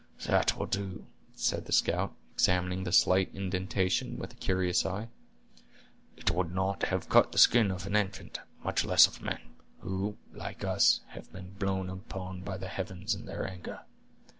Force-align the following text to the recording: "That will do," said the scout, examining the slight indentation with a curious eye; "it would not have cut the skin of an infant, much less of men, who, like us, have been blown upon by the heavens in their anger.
"That 0.25 0.57
will 0.57 0.65
do," 0.65 1.05
said 1.35 1.65
the 1.67 1.71
scout, 1.71 2.15
examining 2.33 2.85
the 2.85 2.91
slight 2.91 3.29
indentation 3.35 4.17
with 4.17 4.33
a 4.33 4.35
curious 4.35 4.83
eye; 4.83 5.09
"it 6.17 6.31
would 6.31 6.51
not 6.51 6.81
have 6.87 7.07
cut 7.07 7.31
the 7.31 7.37
skin 7.37 7.69
of 7.69 7.85
an 7.85 7.95
infant, 7.95 8.39
much 8.63 8.83
less 8.83 9.05
of 9.05 9.21
men, 9.21 9.39
who, 9.81 10.17
like 10.33 10.63
us, 10.63 11.01
have 11.09 11.31
been 11.31 11.51
blown 11.51 11.87
upon 11.87 12.41
by 12.41 12.57
the 12.57 12.67
heavens 12.67 13.13
in 13.13 13.27
their 13.27 13.47
anger. 13.47 13.81